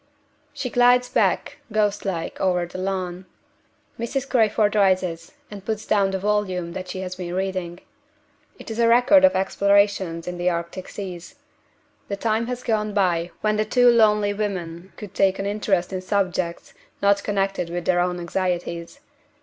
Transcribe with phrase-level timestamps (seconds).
[0.51, 3.27] She glides back, ghost like, over the lawn.
[3.99, 4.27] Mrs.
[4.27, 7.81] Crayford rises, and puts down the volume that she has been reading.
[8.57, 11.35] It is a record of explorations in the Arctic seas.
[12.07, 16.01] The time has gone by when the two lonely women could take an interest in
[16.01, 16.73] subjects
[17.03, 19.01] not connected with their own anxieties.